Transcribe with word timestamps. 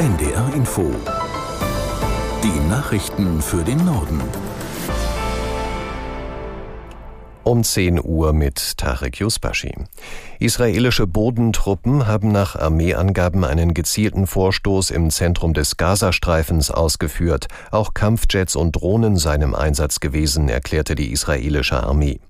NDR 0.00 0.54
Info. 0.54 0.90
Die 2.42 2.68
Nachrichten 2.70 3.42
für 3.42 3.62
den 3.62 3.84
Norden. 3.84 4.22
Um 7.44 7.62
10 7.62 8.02
Uhr 8.02 8.32
mit 8.32 8.78
Tarek 8.78 9.20
Yusbashi. 9.20 9.74
Israelische 10.38 11.06
Bodentruppen 11.06 12.06
haben 12.06 12.32
nach 12.32 12.56
Armeeangaben 12.56 13.44
einen 13.44 13.74
gezielten 13.74 14.26
Vorstoß 14.26 14.90
im 14.90 15.10
Zentrum 15.10 15.52
des 15.52 15.76
Gazastreifens 15.76 16.70
ausgeführt. 16.70 17.48
Auch 17.70 17.92
Kampfjets 17.92 18.56
und 18.56 18.76
Drohnen 18.76 19.18
seien 19.18 19.42
im 19.42 19.54
Einsatz 19.54 20.00
gewesen, 20.00 20.48
erklärte 20.48 20.94
die 20.94 21.12
israelische 21.12 21.82
Armee. 21.82 22.20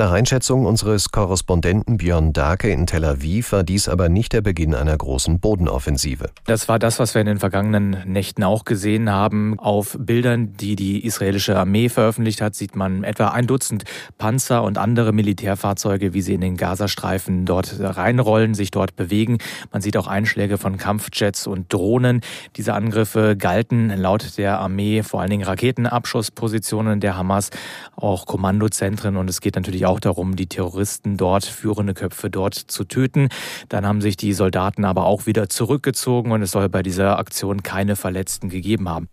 Nach 0.00 0.12
Einschätzung 0.12 0.64
unseres 0.64 1.10
Korrespondenten 1.10 1.96
Björn 1.96 2.32
Dake 2.32 2.70
in 2.70 2.86
Tel 2.86 3.04
Aviv 3.04 3.50
war 3.50 3.64
dies 3.64 3.88
aber 3.88 4.08
nicht 4.08 4.32
der 4.32 4.42
Beginn 4.42 4.72
einer 4.72 4.96
großen 4.96 5.40
Bodenoffensive. 5.40 6.30
Das 6.46 6.68
war 6.68 6.78
das, 6.78 7.00
was 7.00 7.14
wir 7.14 7.20
in 7.20 7.26
den 7.26 7.40
vergangenen 7.40 8.04
Nächten 8.06 8.44
auch 8.44 8.64
gesehen 8.64 9.10
haben. 9.10 9.58
Auf 9.58 9.96
Bildern, 9.98 10.52
die 10.52 10.76
die 10.76 11.04
israelische 11.04 11.58
Armee 11.58 11.88
veröffentlicht 11.88 12.40
hat, 12.40 12.54
sieht 12.54 12.76
man 12.76 13.02
etwa 13.02 13.30
ein 13.30 13.48
Dutzend 13.48 13.82
Panzer 14.18 14.62
und 14.62 14.78
andere 14.78 15.12
Militärfahrzeuge, 15.12 16.14
wie 16.14 16.22
sie 16.22 16.34
in 16.34 16.42
den 16.42 16.56
Gazastreifen 16.56 17.44
dort 17.44 17.80
reinrollen, 17.80 18.54
sich 18.54 18.70
dort 18.70 18.94
bewegen. 18.94 19.38
Man 19.72 19.82
sieht 19.82 19.96
auch 19.96 20.06
Einschläge 20.06 20.58
von 20.58 20.76
Kampfjets 20.76 21.48
und 21.48 21.72
Drohnen. 21.72 22.20
Diese 22.54 22.72
Angriffe 22.74 23.36
galten 23.36 23.88
laut 23.88 24.38
der 24.38 24.60
Armee 24.60 25.02
vor 25.02 25.22
allen 25.22 25.30
Dingen 25.30 25.44
Raketenabschusspositionen 25.44 27.00
der 27.00 27.16
Hamas, 27.16 27.50
auch 27.96 28.26
Kommandozentren 28.26 29.16
und 29.16 29.28
es 29.28 29.40
geht 29.40 29.56
natürlich 29.56 29.87
darum, 29.98 30.36
die 30.36 30.46
Terroristen 30.46 31.16
dort, 31.16 31.44
führende 31.44 31.94
Köpfe 31.94 32.28
dort 32.30 32.54
zu 32.54 32.84
töten. 32.84 33.28
Dann 33.68 33.86
haben 33.86 34.00
sich 34.00 34.16
die 34.18 34.34
Soldaten 34.34 34.84
aber 34.84 35.06
auch 35.06 35.26
wieder 35.26 35.48
zurückgezogen 35.48 36.32
und 36.32 36.42
es 36.42 36.50
soll 36.50 36.68
bei 36.68 36.82
dieser 36.82 37.18
Aktion 37.18 37.62
keine 37.62 37.96
Verletzten 37.96 38.50
gegeben 38.50 38.88
haben. 38.88 39.08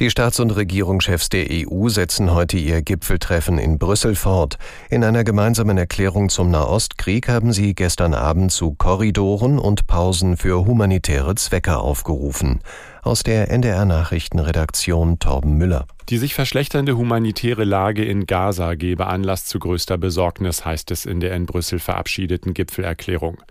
Die 0.00 0.10
Staats- 0.10 0.40
und 0.40 0.50
Regierungschefs 0.50 1.28
der 1.28 1.46
EU 1.48 1.88
setzen 1.88 2.34
heute 2.34 2.56
ihr 2.56 2.82
Gipfeltreffen 2.82 3.58
in 3.58 3.78
Brüssel 3.78 4.16
fort. 4.16 4.58
In 4.90 5.04
einer 5.04 5.22
gemeinsamen 5.22 5.78
Erklärung 5.78 6.30
zum 6.30 6.50
Nahostkrieg 6.50 7.28
haben 7.28 7.52
sie 7.52 7.76
gestern 7.76 8.12
Abend 8.12 8.50
zu 8.50 8.74
Korridoren 8.74 9.56
und 9.56 9.86
Pausen 9.86 10.36
für 10.36 10.66
humanitäre 10.66 11.36
Zwecke 11.36 11.78
aufgerufen. 11.78 12.58
Aus 13.04 13.22
der 13.22 13.50
NDR 13.50 13.84
Nachrichtenredaktion 13.84 15.18
Torben 15.18 15.58
Müller. 15.58 15.86
Die 16.08 16.16
sich 16.16 16.32
verschlechternde 16.32 16.96
humanitäre 16.96 17.64
Lage 17.64 18.02
in 18.02 18.24
Gaza 18.24 18.74
gebe 18.76 19.08
Anlass 19.08 19.44
zu 19.44 19.58
größter 19.58 19.98
Besorgnis, 19.98 20.64
heißt 20.64 20.90
es 20.90 21.04
in 21.04 21.20
der 21.20 21.34
in 21.34 21.44
Brüssel 21.44 21.80
verabschiedeten 21.80 22.54
Gipfelerklärung. 22.54 23.42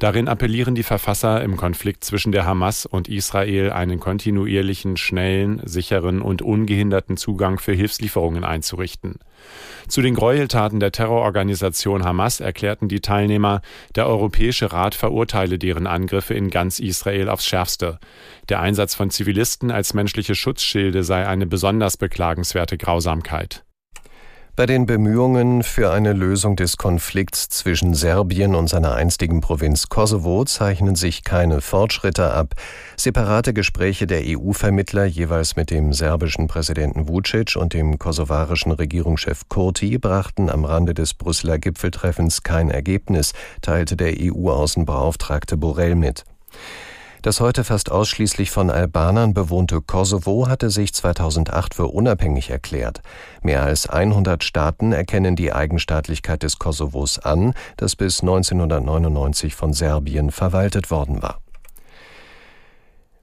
Darin 0.00 0.26
appellieren 0.26 0.74
die 0.74 0.82
Verfasser 0.82 1.42
im 1.42 1.56
Konflikt 1.56 2.02
zwischen 2.02 2.32
der 2.32 2.46
Hamas 2.46 2.84
und 2.84 3.06
Israel 3.08 3.70
einen 3.70 4.00
kontinuierlichen, 4.00 4.96
schnellen, 4.96 5.60
sicheren 5.64 6.20
und 6.20 6.42
ungehinderten 6.42 7.16
Zugang 7.16 7.60
für 7.60 7.74
Hilfslieferungen 7.74 8.42
einzurichten. 8.42 9.20
Zu 9.88 10.02
den 10.02 10.14
Gräueltaten 10.14 10.80
der 10.80 10.90
Terrororganisation 10.90 12.04
Hamas 12.04 12.40
erklärten 12.40 12.88
die 12.88 13.00
Teilnehmer, 13.00 13.60
der 13.94 14.08
Europäische 14.08 14.72
Rat 14.72 14.96
verurteile 14.96 15.58
deren 15.58 15.86
Angriffe 15.86 16.34
in 16.34 16.50
ganz 16.50 16.80
Israel 16.80 17.28
aufs 17.28 17.46
schärfste. 17.46 18.00
Der 18.48 18.60
Einsatz 18.60 18.95
von 18.96 19.10
Zivilisten 19.10 19.70
als 19.70 19.94
menschliche 19.94 20.34
Schutzschilde 20.34 21.04
sei 21.04 21.26
eine 21.26 21.46
besonders 21.46 21.96
beklagenswerte 21.96 22.78
Grausamkeit. 22.78 23.62
Bei 24.56 24.64
den 24.64 24.86
Bemühungen 24.86 25.62
für 25.62 25.92
eine 25.92 26.14
Lösung 26.14 26.56
des 26.56 26.78
Konflikts 26.78 27.50
zwischen 27.50 27.92
Serbien 27.92 28.54
und 28.54 28.68
seiner 28.68 28.94
einstigen 28.94 29.42
Provinz 29.42 29.90
Kosovo 29.90 30.46
zeichnen 30.46 30.96
sich 30.96 31.24
keine 31.24 31.60
Fortschritte 31.60 32.32
ab. 32.32 32.54
Separate 32.96 33.52
Gespräche 33.52 34.06
der 34.06 34.22
EU-Vermittler 34.24 35.04
jeweils 35.04 35.56
mit 35.56 35.70
dem 35.70 35.92
serbischen 35.92 36.46
Präsidenten 36.46 37.06
Vucic 37.06 37.56
und 37.56 37.74
dem 37.74 37.98
kosovarischen 37.98 38.72
Regierungschef 38.72 39.42
Kurti 39.50 39.98
brachten 39.98 40.48
am 40.48 40.64
Rande 40.64 40.94
des 40.94 41.12
Brüsseler 41.12 41.58
Gipfeltreffens 41.58 42.42
kein 42.42 42.70
Ergebnis, 42.70 43.34
teilte 43.60 43.94
der 43.94 44.14
EU-Außenbeauftragte 44.18 45.58
Borrell 45.58 45.96
mit. 45.96 46.24
Das 47.22 47.40
heute 47.40 47.64
fast 47.64 47.90
ausschließlich 47.90 48.50
von 48.50 48.70
Albanern 48.70 49.34
bewohnte 49.34 49.80
Kosovo 49.80 50.48
hatte 50.48 50.70
sich 50.70 50.94
2008 50.94 51.74
für 51.74 51.86
unabhängig 51.86 52.50
erklärt. 52.50 53.02
Mehr 53.42 53.62
als 53.62 53.88
100 53.88 54.44
Staaten 54.44 54.92
erkennen 54.92 55.36
die 55.36 55.52
Eigenstaatlichkeit 55.52 56.42
des 56.42 56.58
Kosovos 56.58 57.18
an, 57.18 57.54
das 57.76 57.96
bis 57.96 58.20
1999 58.20 59.54
von 59.54 59.72
Serbien 59.72 60.30
verwaltet 60.30 60.90
worden 60.90 61.22
war. 61.22 61.40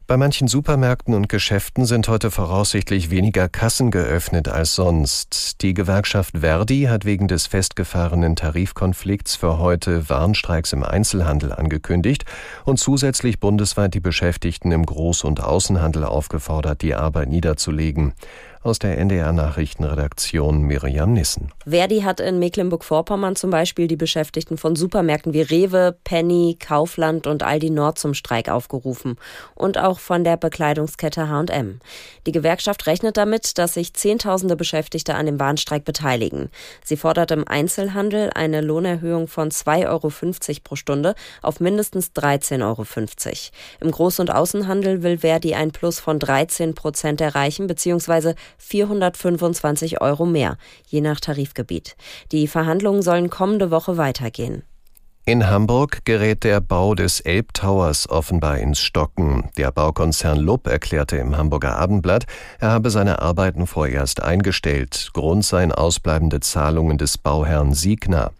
Bei 0.05 0.17
manchen 0.17 0.49
Supermärkten 0.49 1.13
und 1.13 1.29
Geschäften 1.29 1.85
sind 1.85 2.09
heute 2.09 2.29
voraussichtlich 2.29 3.09
weniger 3.09 3.47
Kassen 3.47 3.89
geöffnet 3.89 4.49
als 4.49 4.75
sonst. 4.75 5.61
Die 5.61 5.73
Gewerkschaft 5.73 6.39
Verdi 6.39 6.87
hat 6.89 7.05
wegen 7.05 7.29
des 7.29 7.47
festgefahrenen 7.47 8.35
Tarifkonflikts 8.35 9.37
für 9.37 9.59
heute 9.59 10.09
Warnstreiks 10.09 10.73
im 10.73 10.83
Einzelhandel 10.83 11.53
angekündigt 11.53 12.25
und 12.65 12.79
zusätzlich 12.79 13.39
bundesweit 13.39 13.93
die 13.93 14.01
Beschäftigten 14.01 14.73
im 14.73 14.85
Groß- 14.85 15.23
und 15.23 15.41
Außenhandel 15.41 16.03
aufgefordert, 16.03 16.81
die 16.81 16.95
Arbeit 16.95 17.29
niederzulegen. 17.29 18.11
Aus 18.63 18.79
der 18.79 18.97
NDR 18.97 19.33
Nachrichtenredaktion 19.33 20.61
Miriam 20.61 21.11
Nissen. 21.11 21.51
Verdi 21.67 21.99
hat 21.99 22.21
in 22.21 22.39
Mecklenburg-Vorpommern 22.39 23.35
zum 23.35 23.49
Beispiel 23.49 23.89
die 23.89 23.97
Beschäftigten 23.97 24.57
von 24.57 24.77
Supermärkten 24.77 25.33
wie 25.33 25.41
Rewe, 25.41 25.97
Penny, 26.05 26.55
Kaufland 26.57 27.27
und 27.27 27.43
Aldi 27.43 27.71
Nord 27.71 27.99
zum 27.99 28.13
Streik 28.13 28.47
aufgerufen 28.47 29.17
und 29.53 29.77
auch 29.77 29.99
von 29.99 30.23
der 30.23 30.37
Bekleidungskette 30.37 31.27
H&M. 31.27 31.81
Die 32.25 32.31
Gewerkschaft 32.31 32.87
rechnet 32.87 33.17
damit, 33.17 33.57
dass 33.57 33.73
sich 33.73 33.95
Zehntausende 33.95 34.55
Beschäftigte 34.55 35.15
an 35.15 35.25
dem 35.25 35.41
Warnstreik 35.41 35.83
beteiligen. 35.83 36.49
Sie 36.85 36.95
fordert 36.95 37.31
im 37.31 37.45
Einzelhandel 37.45 38.29
eine 38.33 38.61
Lohnerhöhung 38.61 39.27
von 39.27 39.49
2,50 39.51 39.89
Euro 39.89 40.09
pro 40.63 40.77
Stunde 40.77 41.15
auf 41.41 41.59
mindestens 41.59 42.11
13,50 42.15 42.61
Euro. 42.63 42.85
Im 43.81 43.91
Groß- 43.91 44.21
und 44.21 44.33
Außenhandel 44.33 45.03
will 45.03 45.17
Verdi 45.17 45.53
ein 45.53 45.71
Plus 45.71 45.99
von 45.99 46.17
13 46.17 46.75
Prozent 46.75 47.19
erreichen, 47.19 47.67
beziehungsweise 47.67 48.35
425 48.57 50.01
Euro 50.01 50.25
mehr, 50.25 50.57
je 50.87 51.01
nach 51.01 51.19
Tarifgebiet. 51.19 51.95
Die 52.31 52.47
Verhandlungen 52.47 53.01
sollen 53.01 53.29
kommende 53.29 53.71
Woche 53.71 53.97
weitergehen. 53.97 54.63
In 55.25 55.49
Hamburg 55.49 56.03
gerät 56.03 56.43
der 56.43 56.59
Bau 56.59 56.95
des 56.95 57.21
Elbtowers 57.21 58.09
offenbar 58.09 58.57
ins 58.57 58.79
Stocken. 58.79 59.49
Der 59.55 59.71
Baukonzern 59.71 60.37
Lupp 60.37 60.67
erklärte 60.67 61.15
im 61.15 61.37
Hamburger 61.37 61.77
Abendblatt, 61.77 62.25
er 62.59 62.71
habe 62.71 62.89
seine 62.89 63.21
Arbeiten 63.21 63.65
vorerst 63.65 64.21
eingestellt. 64.21 65.11
Grund 65.13 65.45
seien 65.45 65.71
ausbleibende 65.71 66.41
Zahlungen 66.41 66.97
des 66.97 67.17
Bauherrn 67.17 67.73
Siegner. 67.73 68.33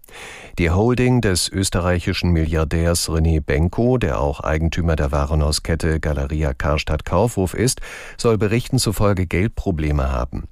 Die 0.60 0.70
Holding 0.70 1.22
des 1.22 1.50
österreichischen 1.50 2.32
Milliardärs 2.32 3.10
René 3.10 3.42
Benko, 3.42 3.98
der 3.98 4.20
auch 4.20 4.40
Eigentümer 4.40 4.96
der 4.96 5.12
Warenhauskette 5.12 6.00
Galeria 6.00 6.54
Karstadt 6.54 7.06
Kaufhof 7.06 7.54
ist, 7.54 7.82
soll 8.18 8.38
Berichten 8.38 8.80
zufolge 8.80 9.26
Geldprobleme 9.26 10.12
haben. 10.12 10.44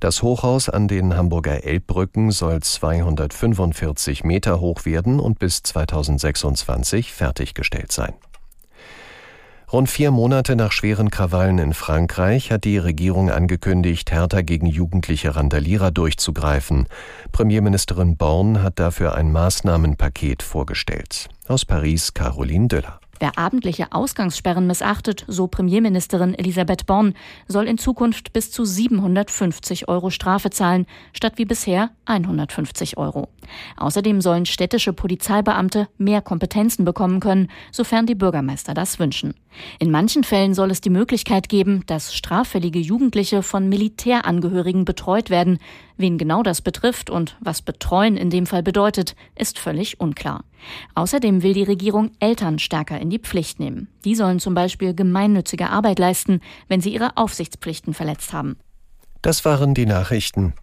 Das 0.00 0.22
Hochhaus 0.22 0.70
an 0.70 0.88
den 0.88 1.14
Hamburger 1.14 1.62
Elbbrücken 1.64 2.30
soll 2.30 2.60
245 2.60 4.24
Meter 4.24 4.60
hoch 4.60 4.86
werden 4.86 5.20
und 5.20 5.38
bis 5.38 5.62
2026 5.62 7.12
fertiggestellt 7.12 7.92
sein. 7.92 8.14
Rund 9.72 9.88
vier 9.88 10.10
Monate 10.10 10.56
nach 10.56 10.72
schweren 10.72 11.10
Krawallen 11.10 11.58
in 11.58 11.74
Frankreich 11.74 12.50
hat 12.50 12.64
die 12.64 12.78
Regierung 12.78 13.30
angekündigt, 13.30 14.10
härter 14.10 14.42
gegen 14.42 14.66
jugendliche 14.66 15.36
Randalierer 15.36 15.92
durchzugreifen. 15.92 16.88
Premierministerin 17.30 18.16
Born 18.16 18.64
hat 18.64 18.80
dafür 18.80 19.14
ein 19.14 19.30
Maßnahmenpaket 19.30 20.42
vorgestellt. 20.42 21.28
Aus 21.46 21.64
Paris 21.64 22.14
Caroline 22.14 22.66
Döller. 22.66 22.98
Wer 23.20 23.36
abendliche 23.36 23.92
Ausgangssperren 23.92 24.66
missachtet, 24.66 25.26
so 25.28 25.46
Premierministerin 25.46 26.34
Elisabeth 26.34 26.86
Born, 26.86 27.12
soll 27.46 27.68
in 27.68 27.76
Zukunft 27.76 28.32
bis 28.32 28.50
zu 28.50 28.64
750 28.64 29.88
Euro 29.88 30.08
Strafe 30.08 30.48
zahlen, 30.48 30.86
statt 31.12 31.34
wie 31.36 31.44
bisher 31.44 31.90
150 32.06 32.96
Euro. 32.96 33.28
Außerdem 33.76 34.22
sollen 34.22 34.46
städtische 34.46 34.94
Polizeibeamte 34.94 35.88
mehr 35.98 36.22
Kompetenzen 36.22 36.86
bekommen 36.86 37.20
können, 37.20 37.50
sofern 37.70 38.06
die 38.06 38.14
Bürgermeister 38.14 38.72
das 38.72 38.98
wünschen. 38.98 39.34
In 39.78 39.90
manchen 39.90 40.24
Fällen 40.24 40.54
soll 40.54 40.70
es 40.70 40.80
die 40.80 40.90
Möglichkeit 40.90 41.48
geben, 41.48 41.84
dass 41.86 42.14
straffällige 42.14 42.78
Jugendliche 42.78 43.42
von 43.42 43.68
Militärangehörigen 43.68 44.84
betreut 44.84 45.30
werden. 45.30 45.58
Wen 45.96 46.18
genau 46.18 46.42
das 46.42 46.62
betrifft 46.62 47.10
und 47.10 47.36
was 47.40 47.62
betreuen 47.62 48.16
in 48.16 48.30
dem 48.30 48.46
Fall 48.46 48.62
bedeutet, 48.62 49.16
ist 49.36 49.58
völlig 49.58 50.00
unklar. 50.00 50.44
Außerdem 50.94 51.42
will 51.42 51.54
die 51.54 51.62
Regierung 51.62 52.10
Eltern 52.20 52.58
stärker 52.58 53.00
in 53.00 53.10
die 53.10 53.18
Pflicht 53.18 53.60
nehmen. 53.60 53.88
Die 54.04 54.14
sollen 54.14 54.40
zum 54.40 54.54
Beispiel 54.54 54.94
gemeinnützige 54.94 55.70
Arbeit 55.70 55.98
leisten, 55.98 56.40
wenn 56.68 56.80
sie 56.80 56.92
ihre 56.92 57.16
Aufsichtspflichten 57.16 57.94
verletzt 57.94 58.32
haben. 58.32 58.56
Das 59.22 59.44
waren 59.44 59.74
die 59.74 59.86
Nachrichten. 59.86 60.54